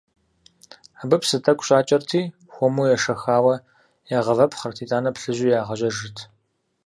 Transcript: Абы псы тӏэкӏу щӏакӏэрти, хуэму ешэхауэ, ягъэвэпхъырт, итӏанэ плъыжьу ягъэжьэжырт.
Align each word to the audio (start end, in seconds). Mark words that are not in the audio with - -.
Абы 1.01 1.17
псы 1.21 1.37
тӏэкӏу 1.43 1.65
щӏакӏэрти, 1.67 2.21
хуэму 2.53 2.85
ешэхауэ, 2.95 3.55
ягъэвэпхъырт, 4.17 4.77
итӏанэ 4.83 5.11
плъыжьу 5.15 5.53
ягъэжьэжырт. 5.59 6.17